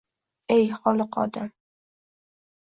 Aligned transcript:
Ey, 0.55 0.63
holiqi 0.79 1.19
olam 1.25 1.53